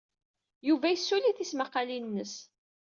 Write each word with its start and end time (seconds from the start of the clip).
Yuba 0.67 0.87
yessuli 0.89 1.31
tismaqqalin-nnes. 1.37 2.33